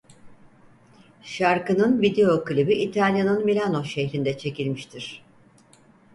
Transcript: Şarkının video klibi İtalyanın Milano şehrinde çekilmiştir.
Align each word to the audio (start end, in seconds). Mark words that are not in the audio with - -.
Şarkının 1.23 2.01
video 2.01 2.43
klibi 2.43 2.73
İtalyanın 2.73 3.45
Milano 3.45 3.83
şehrinde 3.83 4.37
çekilmiştir. 4.37 5.23